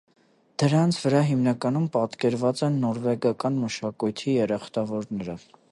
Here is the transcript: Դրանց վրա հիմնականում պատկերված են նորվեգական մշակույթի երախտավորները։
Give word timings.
Դրանց 0.61 0.97
վրա 1.03 1.19
հիմնականում 1.27 1.85
պատկերված 1.97 2.65
են 2.69 2.81
նորվեգական 2.87 3.61
մշակույթի 3.67 4.35
երախտավորները։ 4.39 5.39